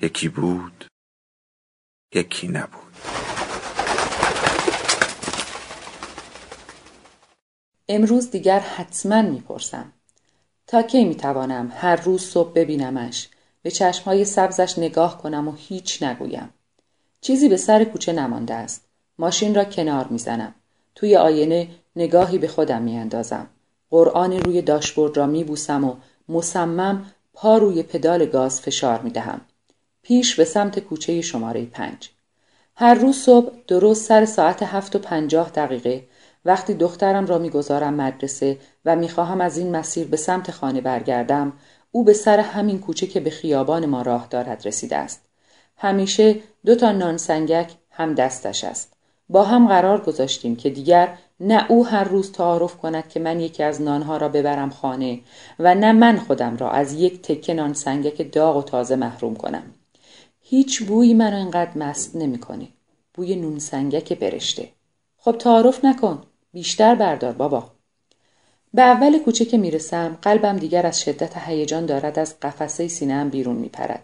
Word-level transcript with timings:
یکی 0.00 0.28
بود 0.28 0.84
یکی 2.14 2.48
نبود. 2.48 2.82
امروز 7.88 8.30
دیگر 8.30 8.60
حتما 8.60 9.22
می‌پرسم 9.22 9.92
تا 10.66 10.82
کی 10.82 11.04
می‌توانم 11.04 11.72
هر 11.76 11.96
روز 11.96 12.22
صبح 12.22 12.52
ببینمش 12.52 13.28
به 13.62 13.70
چشمهای 13.70 14.24
سبزش 14.24 14.78
نگاه 14.78 15.22
کنم 15.22 15.48
و 15.48 15.52
هیچ 15.56 16.02
نگویم؟ 16.02 16.48
چیزی 17.20 17.48
به 17.48 17.56
سر 17.56 17.84
کوچه 17.84 18.12
نمانده 18.12 18.54
است. 18.54 18.84
ماشین 19.18 19.54
را 19.54 19.64
کنار 19.64 20.06
می‌زنم. 20.06 20.54
توی 20.94 21.16
آینه 21.16 21.68
نگاهی 21.96 22.38
به 22.38 22.48
خودم 22.48 22.82
میاندازم. 22.82 23.46
قرآنی 23.90 24.40
روی 24.40 24.62
داشبورد 24.62 25.16
را 25.16 25.26
میبوسم 25.26 25.84
و 25.84 25.96
مصمم 26.28 27.12
پا 27.32 27.58
روی 27.58 27.82
پدال 27.82 28.26
گاز 28.26 28.60
فشار 28.60 29.00
می‌دهم. 29.00 29.40
پیش 30.06 30.34
به 30.34 30.44
سمت 30.44 30.78
کوچه 30.78 31.20
شماره 31.20 31.64
پنج. 31.64 32.08
هر 32.76 32.94
روز 32.94 33.16
صبح 33.16 33.52
درست 33.68 34.04
سر 34.04 34.24
ساعت 34.24 34.62
هفت 34.62 34.96
و 34.96 34.98
پنجاه 34.98 35.50
دقیقه 35.50 36.04
وقتی 36.44 36.74
دخترم 36.74 37.26
را 37.26 37.38
می‌گذارم 37.38 37.94
مدرسه 37.94 38.58
و 38.84 38.96
می‌خواهم 38.96 39.40
از 39.40 39.58
این 39.58 39.76
مسیر 39.76 40.06
به 40.06 40.16
سمت 40.16 40.50
خانه 40.50 40.80
برگردم 40.80 41.52
او 41.92 42.04
به 42.04 42.12
سر 42.12 42.40
همین 42.40 42.80
کوچه 42.80 43.06
که 43.06 43.20
به 43.20 43.30
خیابان 43.30 43.86
ما 43.86 44.02
راه 44.02 44.26
دارد 44.30 44.66
رسیده 44.66 44.96
است. 44.96 45.22
همیشه 45.76 46.36
دو 46.66 46.74
تا 46.74 46.92
نان 46.92 47.16
سنگک 47.16 47.72
هم 47.90 48.14
دستش 48.14 48.64
است. 48.64 48.92
با 49.28 49.44
هم 49.44 49.68
قرار 49.68 50.00
گذاشتیم 50.00 50.56
که 50.56 50.70
دیگر 50.70 51.18
نه 51.40 51.70
او 51.70 51.86
هر 51.86 52.04
روز 52.04 52.32
تعارف 52.32 52.76
کند 52.76 53.08
که 53.08 53.20
من 53.20 53.40
یکی 53.40 53.62
از 53.62 53.82
نانها 53.82 54.16
را 54.16 54.28
ببرم 54.28 54.70
خانه 54.70 55.20
و 55.58 55.74
نه 55.74 55.92
من 55.92 56.18
خودم 56.18 56.56
را 56.56 56.70
از 56.70 56.92
یک 56.92 57.22
تکه 57.22 57.54
نان 57.54 57.74
سنگک 57.74 58.32
داغ 58.32 58.56
و 58.56 58.62
تازه 58.62 58.96
محروم 58.96 59.36
کنم. 59.36 59.62
هیچ 60.48 60.82
بویی 60.82 61.14
منو 61.14 61.36
انقدر 61.36 61.78
مست 61.78 62.16
نمی‌کنه 62.16 62.68
بوی 63.14 63.36
نون 63.36 63.58
سنگک 63.58 64.12
برشته 64.12 64.68
خب 65.18 65.32
تعارف 65.38 65.84
نکن 65.84 66.22
بیشتر 66.52 66.94
بردار 66.94 67.32
بابا 67.32 67.70
به 68.74 68.82
اول 68.82 69.18
کوچه 69.18 69.44
که 69.44 69.58
می‌رسم 69.58 70.18
قلبم 70.22 70.56
دیگر 70.56 70.86
از 70.86 71.00
شدت 71.00 71.38
هیجان 71.38 71.86
دارد 71.86 72.18
از 72.18 72.40
قفسه 72.40 72.88
سینهام 72.88 73.28
بیرون 73.28 73.56
میپرد 73.56 74.02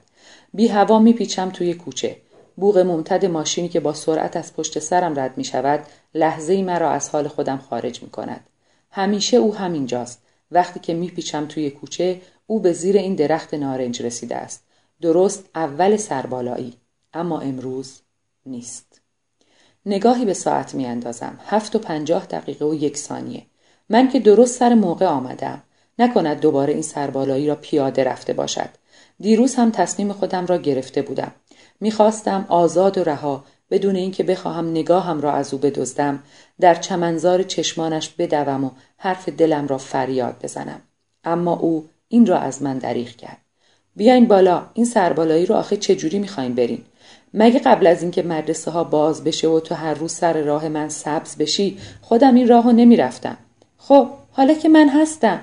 بی 0.54 0.68
هوا 0.68 0.98
میپیچم 0.98 1.50
توی 1.50 1.74
کوچه 1.74 2.16
بوغ 2.56 2.78
ممتد 2.78 3.24
ماشینی 3.24 3.68
که 3.68 3.80
با 3.80 3.92
سرعت 3.92 4.36
از 4.36 4.54
پشت 4.54 4.78
سرم 4.78 5.20
رد 5.20 5.38
می 5.38 5.44
شود 5.44 5.86
لحظه 6.14 6.52
ای 6.52 6.62
مرا 6.62 6.90
از 6.90 7.08
حال 7.08 7.28
خودم 7.28 7.56
خارج 7.70 8.02
می 8.02 8.10
کند. 8.10 8.46
همیشه 8.90 9.36
او 9.36 9.54
همینجاست. 9.54 10.22
وقتی 10.50 10.80
که 10.80 10.94
میپیچم 10.94 11.46
توی 11.46 11.70
کوچه 11.70 12.20
او 12.46 12.60
به 12.60 12.72
زیر 12.72 12.96
این 12.96 13.14
درخت 13.14 13.54
نارنج 13.54 14.02
رسیده 14.02 14.36
است. 14.36 14.64
درست 15.02 15.44
اول 15.54 15.96
سربالایی 15.96 16.74
اما 17.14 17.40
امروز 17.40 18.00
نیست. 18.46 19.00
نگاهی 19.86 20.24
به 20.24 20.34
ساعت 20.34 20.74
می 20.74 20.86
اندازم 20.86 21.38
هفت 21.46 21.76
و 21.76 21.78
پنجاه 21.78 22.26
دقیقه 22.26 22.64
و 22.64 22.74
یک 22.74 22.96
ثانیه. 22.96 23.46
من 23.88 24.08
که 24.08 24.20
درست 24.20 24.58
سر 24.58 24.74
موقع 24.74 25.06
آمدم 25.06 25.62
نکند 25.98 26.40
دوباره 26.40 26.72
این 26.72 26.82
سربالایی 26.82 27.46
را 27.46 27.54
پیاده 27.54 28.04
رفته 28.04 28.32
باشد. 28.32 28.68
دیروز 29.20 29.54
هم 29.54 29.70
تصمیم 29.70 30.12
خودم 30.12 30.46
را 30.46 30.56
گرفته 30.56 31.02
بودم. 31.02 31.32
می‌خواستم 31.80 32.46
آزاد 32.48 32.98
و 32.98 33.04
رها 33.04 33.44
بدون 33.70 33.96
اینکه 33.96 34.22
بخواهم 34.22 34.70
نگاهم 34.70 35.20
را 35.20 35.32
از 35.32 35.54
او 35.54 35.60
بدزدم 35.60 36.22
در 36.60 36.74
چمنزار 36.74 37.42
چشمانش 37.42 38.08
بدوم 38.08 38.64
و 38.64 38.70
حرف 38.96 39.28
دلم 39.28 39.66
را 39.66 39.78
فریاد 39.78 40.36
بزنم. 40.42 40.80
اما 41.24 41.56
او 41.56 41.88
این 42.08 42.26
را 42.26 42.38
از 42.38 42.62
من 42.62 42.78
دریغ 42.78 43.08
کرد. 43.08 43.41
بیاین 43.96 44.26
بالا 44.26 44.66
این 44.74 44.86
سربالایی 44.86 45.46
رو 45.46 45.54
آخه 45.54 45.76
چجوری 45.76 46.18
می‌خواین 46.18 46.54
برین؟ 46.54 46.84
مگه 47.34 47.58
قبل 47.58 47.86
از 47.86 48.02
اینکه 48.02 48.22
مدرسه 48.22 48.70
ها 48.70 48.84
باز 48.84 49.24
بشه 49.24 49.48
و 49.48 49.60
تو 49.60 49.74
هر 49.74 49.94
روز 49.94 50.12
سر 50.12 50.42
راه 50.42 50.68
من 50.68 50.88
سبز 50.88 51.36
بشی 51.36 51.78
خودم 52.00 52.34
این 52.34 52.48
راهو 52.48 52.72
نمی‌رفتم؟ 52.72 53.36
خب 53.78 54.08
حالا 54.30 54.54
که 54.54 54.68
من 54.68 54.88
هستم. 54.88 55.40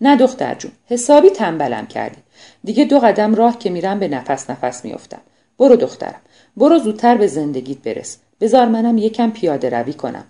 نه 0.00 0.16
دختر 0.16 0.54
جون 0.54 0.72
حسابی 0.86 1.30
تنبلم 1.30 1.86
کردی. 1.86 2.22
دیگه 2.64 2.84
دو 2.84 2.98
قدم 2.98 3.34
راه 3.34 3.58
که 3.58 3.70
میرم 3.70 3.98
به 3.98 4.08
نفس 4.08 4.50
نفس 4.50 4.84
میافتم. 4.84 5.20
برو 5.58 5.76
دخترم 5.76 6.20
برو 6.56 6.78
زودتر 6.78 7.16
به 7.16 7.26
زندگیت 7.26 7.78
برس. 7.78 8.18
بزار 8.40 8.68
منم 8.68 8.98
یکم 8.98 9.30
پیاده 9.30 9.70
روی 9.70 9.92
کنم. 9.92 10.24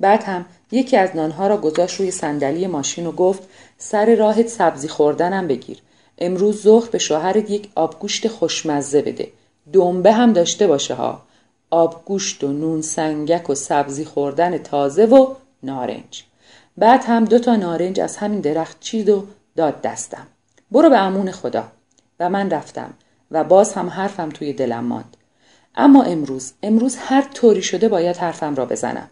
بعد 0.00 0.22
هم 0.22 0.44
یکی 0.72 0.96
از 0.96 1.16
نانها 1.16 1.46
را 1.46 1.56
گذاشت 1.56 2.00
روی 2.00 2.10
صندلی 2.10 2.66
ماشین 2.66 3.06
و 3.06 3.12
گفت 3.12 3.42
سر 3.78 4.14
راهت 4.14 4.48
سبزی 4.48 4.88
خوردنم 4.88 5.48
بگیر. 5.48 5.78
امروز 6.20 6.62
ظهر 6.62 6.90
به 6.90 6.98
شوهرت 6.98 7.50
یک 7.50 7.70
آبگوشت 7.74 8.28
خوشمزه 8.28 9.02
بده. 9.02 9.28
دنبه 9.72 10.12
هم 10.12 10.32
داشته 10.32 10.66
باشه 10.66 10.94
ها. 10.94 11.22
آبگوشت 11.70 12.44
و 12.44 12.52
نون 12.52 12.82
سنگک 12.82 13.50
و 13.50 13.54
سبزی 13.54 14.04
خوردن 14.04 14.58
تازه 14.58 15.06
و 15.06 15.34
نارنج. 15.62 16.24
بعد 16.76 17.04
هم 17.04 17.24
دو 17.24 17.38
تا 17.38 17.56
نارنج 17.56 18.00
از 18.00 18.16
همین 18.16 18.40
درخت 18.40 18.80
چید 18.80 19.08
و 19.08 19.26
داد 19.56 19.80
دستم. 19.80 20.26
برو 20.70 20.90
به 20.90 20.98
امون 20.98 21.30
خدا. 21.30 21.64
و 22.20 22.28
من 22.28 22.50
رفتم. 22.50 22.94
و 23.30 23.44
باز 23.44 23.72
هم 23.72 23.88
حرفم 23.88 24.28
توی 24.28 24.52
دلم 24.52 24.84
ماند. 24.84 25.16
اما 25.74 26.02
امروز 26.02 26.52
امروز 26.62 26.96
هر 26.96 27.22
طوری 27.34 27.62
شده 27.62 27.88
باید 27.88 28.16
حرفم 28.16 28.54
را 28.54 28.66
بزنم. 28.66 29.10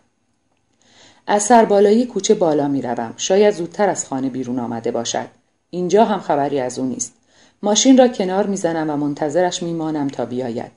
از 1.27 1.43
سربالایی 1.43 2.07
کوچه 2.07 2.35
بالا 2.35 2.69
می 2.69 2.83
روم. 2.83 3.15
شاید 3.17 3.55
زودتر 3.55 3.89
از 3.89 4.07
خانه 4.07 4.29
بیرون 4.29 4.59
آمده 4.59 4.91
باشد. 4.91 5.38
اینجا 5.71 6.05
هم 6.05 6.21
خبری 6.21 6.61
از 6.61 6.79
او 6.79 6.87
نیست. 6.87 7.15
ماشین 7.63 7.99
را 7.99 8.09
کنار 8.09 8.47
می‌زنم 8.47 8.91
و 8.91 8.97
منتظرش 8.97 9.63
میمانم 9.63 10.09
تا 10.09 10.27
بیاید. 10.27 10.71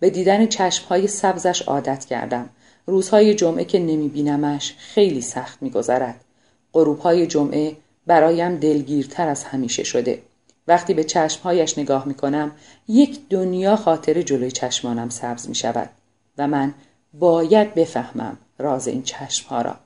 به 0.00 0.10
دیدن 0.10 0.46
چشمهای 0.46 1.06
سبزش 1.06 1.62
عادت 1.62 2.04
کردم. 2.04 2.48
روزهای 2.86 3.34
جمعه 3.34 3.64
که 3.64 3.78
نمیبینمش 3.78 4.74
خیلی 4.78 5.20
سخت 5.20 5.62
میگذرد. 5.62 6.24
غروبهای 6.72 7.26
جمعه 7.26 7.76
برایم 8.06 8.56
دلگیرتر 8.56 9.28
از 9.28 9.44
همیشه 9.44 9.84
شده. 9.84 10.22
وقتی 10.68 10.94
به 10.94 11.04
چشمهایش 11.04 11.78
نگاه 11.78 12.08
می‌کنم 12.08 12.52
یک 12.88 13.20
دنیا 13.30 13.76
خاطر 13.76 14.22
جلوی 14.22 14.50
چشمانم 14.50 15.08
سبز 15.08 15.48
می 15.48 15.54
شود 15.54 15.90
و 16.38 16.46
من 16.46 16.74
باید 17.14 17.74
بفهمم 17.74 18.38
راز 18.58 18.88
این 18.88 19.02
چشمها 19.02 19.62
را. 19.62 19.76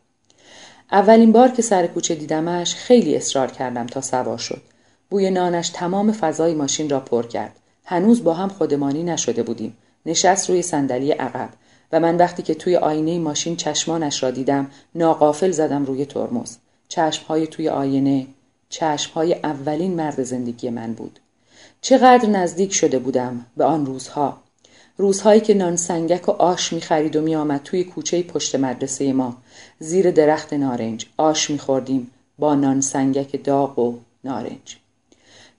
اولین 0.92 1.32
بار 1.32 1.48
که 1.48 1.62
سر 1.62 1.86
کوچه 1.86 2.14
دیدمش 2.14 2.74
خیلی 2.74 3.16
اصرار 3.16 3.50
کردم 3.50 3.86
تا 3.86 4.00
سوار 4.00 4.38
شد. 4.38 4.62
بوی 5.10 5.30
نانش 5.30 5.68
تمام 5.68 6.12
فضای 6.12 6.54
ماشین 6.54 6.90
را 6.90 7.00
پر 7.00 7.26
کرد. 7.26 7.56
هنوز 7.84 8.24
با 8.24 8.34
هم 8.34 8.48
خودمانی 8.48 9.02
نشده 9.02 9.42
بودیم. 9.42 9.76
نشست 10.06 10.50
روی 10.50 10.62
صندلی 10.62 11.12
عقب 11.12 11.48
و 11.92 12.00
من 12.00 12.16
وقتی 12.16 12.42
که 12.42 12.54
توی 12.54 12.76
آینه 12.76 13.18
ماشین 13.18 13.56
چشمانش 13.56 14.22
را 14.22 14.30
دیدم 14.30 14.70
ناقافل 14.94 15.50
زدم 15.50 15.84
روی 15.84 16.04
ترمز. 16.06 16.56
چشمهای 16.88 17.46
توی 17.46 17.68
آینه 17.68 18.26
چشمهای 18.68 19.34
اولین 19.34 19.94
مرد 19.94 20.22
زندگی 20.22 20.70
من 20.70 20.92
بود. 20.92 21.18
چقدر 21.80 22.28
نزدیک 22.28 22.74
شده 22.74 22.98
بودم 22.98 23.46
به 23.56 23.64
آن 23.64 23.86
روزها 23.86 24.41
روزهایی 25.02 25.40
که 25.40 25.54
نان 25.54 25.76
سنگک 25.76 26.28
و 26.28 26.32
آش 26.32 26.72
می 26.72 26.80
خرید 26.80 27.16
و 27.16 27.20
می 27.20 27.36
آمد 27.36 27.62
توی 27.62 27.84
کوچه 27.84 28.22
پشت 28.22 28.54
مدرسه 28.54 29.12
ما. 29.12 29.36
زیر 29.78 30.10
درخت 30.10 30.52
نارنج. 30.52 31.06
آش 31.16 31.50
می 31.50 31.58
خوردیم 31.58 32.10
با 32.38 32.54
نان 32.54 32.80
سنگک 32.80 33.44
داغ 33.44 33.78
و 33.78 33.98
نارنج. 34.24 34.76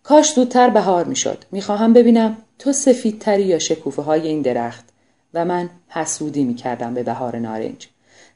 کاش 0.03 0.33
زودتر 0.33 0.69
بهار 0.69 1.05
می 1.05 1.15
شد 1.15 1.45
می 1.51 1.61
خواهم 1.61 1.93
ببینم 1.93 2.37
تو 2.59 2.71
سفیدتری 2.71 3.43
یا 3.43 3.59
شکوفه 3.59 4.01
های 4.01 4.27
این 4.27 4.41
درخت. 4.41 4.85
و 5.33 5.45
من 5.45 5.69
حسودی 5.87 6.43
می 6.43 6.55
کردم 6.55 6.93
به 6.93 7.03
بهار 7.03 7.39
نارنج. 7.39 7.87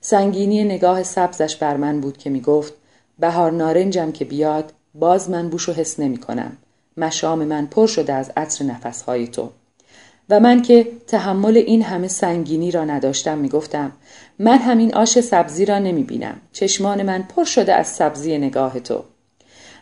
سنگینی 0.02 0.64
نگاه 0.64 1.04
سبزش 1.04 1.56
بر 1.56 1.78
من 1.78 2.02
بود 2.02 2.18
که 2.18 2.30
می 2.30 2.42
گفت 2.42 2.74
بهار 3.20 3.52
نارنجم 3.52 4.12
که 4.12 4.26
بیاد 4.26 4.74
باز 4.96 5.30
من 5.30 5.50
بوش 5.50 5.70
و 5.70 5.74
حس 5.74 6.00
نمی 6.00 6.18
کنم 6.18 6.58
مشام 6.98 7.44
من 7.44 7.66
پر 7.66 7.88
شده 7.88 8.14
از 8.14 8.32
عطر 8.38 8.66
نفسهای 8.66 9.28
تو. 9.28 9.50
و 10.30 10.40
من 10.40 10.62
که 10.62 10.88
تحمل 11.08 11.58
این 11.58 11.82
همه 11.82 12.08
سنگینی 12.08 12.72
را 12.72 12.86
نداشتم 12.86 13.38
می‌گفتم 13.38 13.92
من 14.40 14.58
همین 14.58 14.96
آش 14.96 15.20
سبزی 15.20 15.66
را 15.66 15.80
نمی 15.80 16.04
بینم 16.04 16.42
چشمان 16.52 17.04
من 17.04 17.24
پر 17.24 17.44
شده 17.44 17.74
از 17.74 17.88
سبزی 17.88 18.38
نگاه 18.38 18.80
تو. 18.80 19.04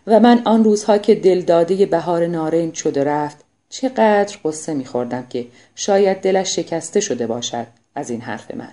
و 0.07 0.19
من 0.19 0.41
آن 0.45 0.63
روزها 0.63 0.97
که 0.97 1.15
دلداده 1.15 1.85
بهار 1.85 2.27
نارنج 2.27 2.73
شده 2.73 3.03
رفت 3.03 3.37
چقدر 3.69 4.37
قصه 4.45 4.73
میخوردم 4.73 5.27
که 5.29 5.45
شاید 5.75 6.21
دلش 6.21 6.55
شکسته 6.55 6.99
شده 6.99 7.27
باشد 7.27 7.67
از 7.95 8.09
این 8.09 8.21
حرف 8.21 8.55
من. 8.55 8.71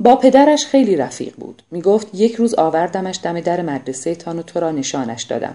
با 0.00 0.16
پدرش 0.16 0.66
خیلی 0.66 0.96
رفیق 0.96 1.34
بود. 1.36 1.62
می‌گفت 1.70 2.14
یک 2.14 2.34
روز 2.34 2.54
آوردمش 2.54 3.18
دم 3.22 3.40
در 3.40 3.62
مدرسه 3.62 4.14
تان 4.14 4.38
و 4.38 4.42
تو 4.42 4.60
را 4.60 4.70
نشانش 4.70 5.22
دادم. 5.22 5.54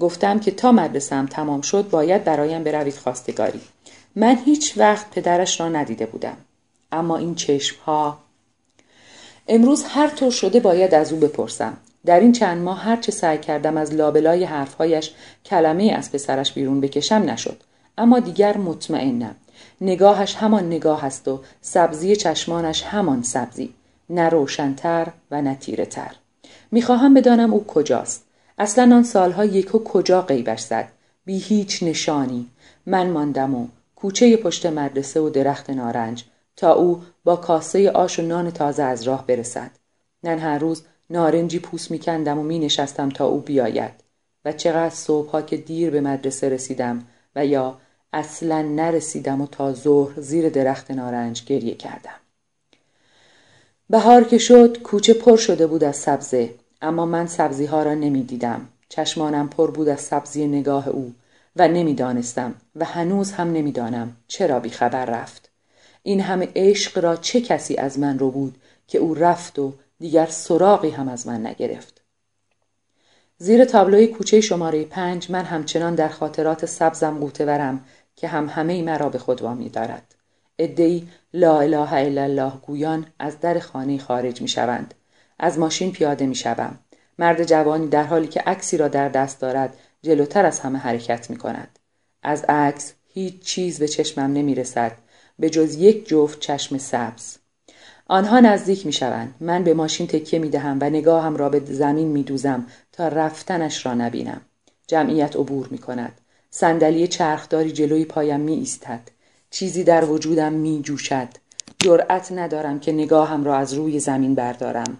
گفتم 0.00 0.38
که 0.38 0.50
تا 0.50 0.72
مدرسم 0.72 1.26
تمام 1.26 1.60
شد 1.60 1.90
باید 1.90 2.24
برایم 2.24 2.64
بروید 2.64 2.94
خواستگاری. 2.94 3.60
من 4.16 4.36
هیچ 4.44 4.74
وقت 4.76 5.10
پدرش 5.10 5.60
را 5.60 5.68
ندیده 5.68 6.06
بودم. 6.06 6.36
اما 6.92 7.16
این 7.16 7.34
چشم 7.34 7.76
ها 7.86 8.18
امروز 9.48 9.84
هر 9.84 10.08
طور 10.08 10.30
شده 10.30 10.60
باید 10.60 10.94
از 10.94 11.12
او 11.12 11.18
بپرسم. 11.18 11.76
در 12.06 12.20
این 12.20 12.32
چند 12.32 12.62
ماه 12.62 12.82
هر 12.82 12.96
چه 12.96 13.12
سعی 13.12 13.38
کردم 13.38 13.76
از 13.76 13.94
لابلای 13.94 14.44
حرفهایش 14.44 15.14
کلمه 15.44 15.92
از 15.96 16.12
پسرش 16.12 16.52
بیرون 16.52 16.80
بکشم 16.80 17.14
نشد. 17.14 17.62
اما 17.98 18.18
دیگر 18.20 18.56
مطمئنم. 18.56 19.34
نگاهش 19.80 20.34
همان 20.34 20.66
نگاه 20.66 21.04
است 21.04 21.28
و 21.28 21.40
سبزی 21.60 22.16
چشمانش 22.16 22.82
همان 22.82 23.22
سبزی. 23.22 23.74
نه 24.10 24.28
روشنتر 24.28 25.08
و 25.30 25.42
نه 25.42 25.54
تیره 25.54 25.86
تر 25.86 26.10
می‌خواهم 26.70 27.14
بدانم 27.14 27.52
او 27.52 27.66
کجاست. 27.66 28.24
اصلا 28.58 28.96
آن 28.96 29.02
سالها 29.02 29.44
یکو 29.44 29.78
کجا 29.78 30.22
غیبش 30.22 30.60
زد. 30.60 30.88
بی 31.24 31.38
هیچ 31.38 31.82
نشانی. 31.82 32.46
من 32.86 33.10
ماندم 33.10 33.54
و 33.54 33.66
کوچه 33.96 34.36
پشت 34.36 34.66
مدرسه 34.66 35.20
و 35.20 35.30
درخت 35.30 35.70
نارنج 35.70 36.24
تا 36.56 36.72
او 36.72 37.02
با 37.24 37.36
کاسه 37.36 37.90
آش 37.90 38.18
و 38.18 38.22
نان 38.22 38.50
تازه 38.50 38.82
از 38.82 39.02
راه 39.02 39.26
برسد. 39.26 39.70
من 40.22 40.38
هر 40.38 40.58
روز 40.58 40.82
نارنجی 41.10 41.58
پوست 41.58 41.90
میکندم 41.90 42.38
و 42.38 42.42
می 42.42 42.58
نشستم 42.58 43.08
تا 43.08 43.26
او 43.26 43.40
بیاید 43.40 43.92
و 44.44 44.52
چقدر 44.52 44.94
صبحها 44.94 45.42
که 45.42 45.56
دیر 45.56 45.90
به 45.90 46.00
مدرسه 46.00 46.48
رسیدم 46.48 47.04
و 47.36 47.46
یا 47.46 47.78
اصلا 48.12 48.62
نرسیدم 48.62 49.40
و 49.40 49.46
تا 49.46 49.72
ظهر 49.72 50.20
زیر 50.20 50.48
درخت 50.48 50.90
نارنج 50.90 51.44
گریه 51.44 51.74
کردم. 51.74 52.20
بهار 53.90 54.24
که 54.24 54.38
شد 54.38 54.82
کوچه 54.82 55.14
پر 55.14 55.36
شده 55.36 55.66
بود 55.66 55.84
از 55.84 55.96
سبزه 55.96 56.54
اما 56.82 57.06
من 57.06 57.26
سبزی 57.26 57.66
ها 57.66 57.82
را 57.82 57.94
نمی 57.94 58.22
دیدم. 58.22 58.68
چشمانم 58.88 59.48
پر 59.48 59.70
بود 59.70 59.88
از 59.88 60.00
سبزی 60.00 60.46
نگاه 60.46 60.88
او. 60.88 61.12
و 61.56 61.68
نمی‌دانستم 61.68 62.54
و 62.76 62.84
هنوز 62.84 63.32
هم 63.32 63.52
نمی‌دانم 63.52 64.16
چرا 64.28 64.60
بیخبر 64.60 65.04
رفت 65.04 65.50
این 66.02 66.20
همه 66.20 66.48
عشق 66.56 67.04
را 67.04 67.16
چه 67.16 67.40
کسی 67.40 67.76
از 67.76 67.98
من 67.98 68.18
رو 68.18 68.30
بود 68.30 68.56
که 68.86 68.98
او 68.98 69.14
رفت 69.14 69.58
و 69.58 69.72
دیگر 69.98 70.26
سراغی 70.26 70.90
هم 70.90 71.08
از 71.08 71.26
من 71.26 71.46
نگرفت 71.46 72.02
زیر 73.38 73.64
تابلوی 73.64 74.06
کوچه 74.06 74.40
شماره 74.40 74.84
پنج 74.84 75.30
من 75.30 75.44
همچنان 75.44 75.94
در 75.94 76.08
خاطرات 76.08 76.66
سبزم 76.66 77.18
قوتورم 77.18 77.84
که 78.16 78.28
هم 78.28 78.48
همه 78.48 78.82
مرا 78.82 79.08
به 79.08 79.18
خود 79.18 79.42
وامی 79.42 79.68
دارد 79.68 80.14
ادهی 80.58 81.08
لا 81.34 81.60
اله 81.60 81.92
الا 81.92 82.22
الله 82.22 82.52
گویان 82.62 83.06
از 83.18 83.40
در 83.40 83.58
خانه 83.58 83.98
خارج 83.98 84.42
می 84.42 84.48
شوند. 84.48 84.94
از 85.38 85.58
ماشین 85.58 85.92
پیاده 85.92 86.26
می 86.26 86.34
شوم. 86.34 86.78
مرد 87.18 87.44
جوانی 87.44 87.88
در 87.88 88.02
حالی 88.02 88.26
که 88.26 88.40
عکسی 88.40 88.76
را 88.76 88.88
در 88.88 89.08
دست 89.08 89.40
دارد 89.40 89.78
جلوتر 90.06 90.46
از 90.46 90.60
همه 90.60 90.78
حرکت 90.78 91.30
می 91.30 91.36
کند. 91.36 91.78
از 92.22 92.44
عکس 92.48 92.92
هیچ 93.14 93.40
چیز 93.40 93.78
به 93.78 93.88
چشمم 93.88 94.32
نمی 94.32 94.54
رسد 94.54 94.92
به 95.38 95.50
جز 95.50 95.74
یک 95.74 96.08
جفت 96.08 96.40
چشم 96.40 96.78
سبز. 96.78 97.36
آنها 98.06 98.40
نزدیک 98.40 98.86
می 98.86 98.92
شوند. 98.92 99.34
من 99.40 99.64
به 99.64 99.74
ماشین 99.74 100.06
تکیه 100.06 100.38
می 100.38 100.48
دهم 100.48 100.78
و 100.80 100.90
نگاهم 100.90 101.36
را 101.36 101.48
به 101.48 101.60
زمین 101.60 102.08
می 102.08 102.22
دوزم 102.22 102.66
تا 102.92 103.08
رفتنش 103.08 103.86
را 103.86 103.94
نبینم. 103.94 104.40
جمعیت 104.86 105.36
عبور 105.36 105.68
می 105.70 105.78
کند. 105.78 106.20
صندلی 106.50 107.08
چرخداری 107.08 107.72
جلوی 107.72 108.04
پایم 108.04 108.40
می 108.40 108.54
ایستد. 108.54 109.00
چیزی 109.50 109.84
در 109.84 110.04
وجودم 110.04 110.52
می 110.52 110.82
جوشد. 110.82 111.28
جرأت 111.78 112.32
ندارم 112.32 112.80
که 112.80 112.92
نگاهم 112.92 113.44
را 113.44 113.56
از 113.56 113.74
روی 113.74 114.00
زمین 114.00 114.34
بردارم. 114.34 114.96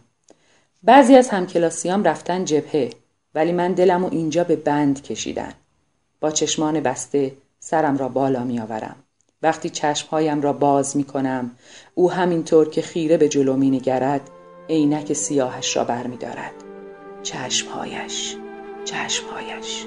بعضی 0.83 1.15
از 1.15 1.29
همکلاسیام 1.29 2.05
رفتن 2.05 2.45
جبهه 2.45 2.91
ولی 3.37 3.53
من 3.53 3.73
دلم 3.73 4.05
و 4.05 4.09
اینجا 4.13 4.45
به 4.45 4.57
بند 4.57 5.03
کشیدن. 5.03 5.53
با 6.21 6.31
چشمان 6.31 6.81
بسته 6.81 7.33
سرم 7.59 7.97
را 7.97 8.09
بالا 8.09 8.45
می 8.45 8.61
آورم. 8.61 8.97
وقتی 9.43 9.71
چشمهایم 9.71 10.43
را 10.43 10.53
باز 10.53 10.97
می 10.97 11.05
کنم 11.05 11.51
او 11.95 12.13
همینطور 12.13 12.71
که 12.71 12.83
خیره 12.83 13.17
به 13.17 13.29
جلو 13.29 13.57
می 13.57 13.71
نگرد 13.71 14.31
عینک 14.69 15.13
سیاهش 15.13 15.77
را 15.77 15.85
بر 15.85 16.07
می 16.07 16.17
دارد. 16.17 16.53
چشمهایش 17.23 18.37
چشمهایش 18.85 19.87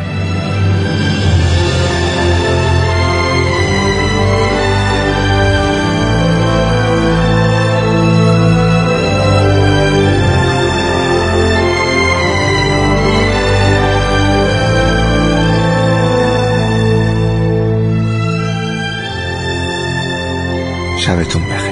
شبتون 21.01 21.41
بخیر. 21.49 21.70